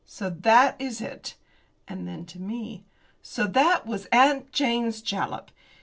[0.07, 1.35] "So that is it."
[1.87, 2.83] And then to me.
[3.21, 5.51] "So that was 'Aunt Jane's Jalap.'